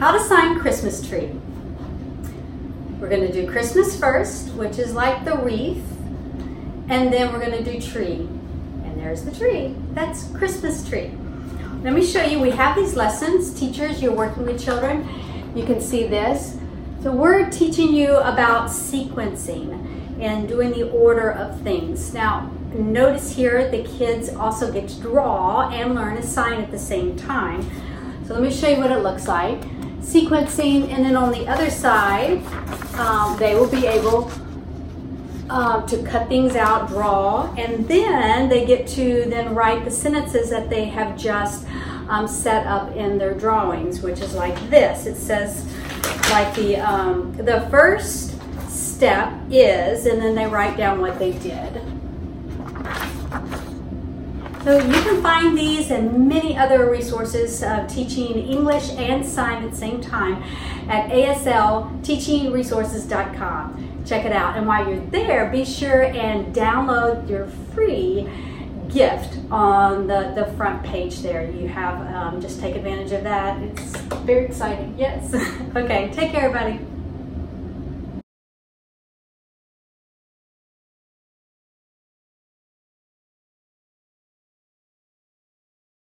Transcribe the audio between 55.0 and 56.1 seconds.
can find these